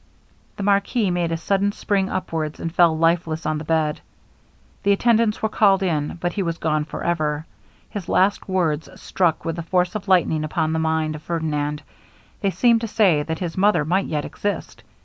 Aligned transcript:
The 0.55 0.63
marquis 0.63 1.11
made 1.11 1.31
a 1.31 1.37
sudden 1.37 1.71
spring 1.73 2.09
upwards, 2.09 2.59
and 2.59 2.73
fell 2.73 2.97
lifeless 2.97 3.45
on 3.45 3.59
the 3.59 3.63
bed; 3.63 4.01
the 4.81 4.91
attendants 4.93 5.43
were 5.43 5.47
called 5.47 5.83
in, 5.83 6.17
but 6.19 6.33
he 6.33 6.41
was 6.41 6.57
gone 6.57 6.85
for 6.85 7.03
ever. 7.03 7.45
His 7.87 8.09
last 8.09 8.49
words 8.49 8.89
struck 8.99 9.45
with 9.45 9.57
the 9.57 9.61
force 9.61 9.93
of 9.93 10.07
lightning 10.07 10.43
upon 10.43 10.73
the 10.73 10.79
mind 10.79 11.13
of 11.13 11.21
Ferdinand; 11.21 11.83
they 12.39 12.49
seemed 12.49 12.81
to 12.81 12.87
say 12.87 13.21
that 13.21 13.37
his 13.37 13.55
mother 13.55 13.85
might 13.85 14.07
yet 14.07 14.25
exist. 14.25 14.81